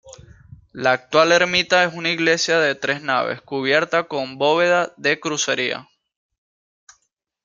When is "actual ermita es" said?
0.93-1.93